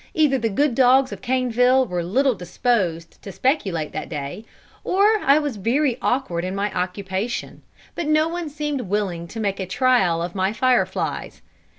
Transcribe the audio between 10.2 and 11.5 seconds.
of my "fire flies."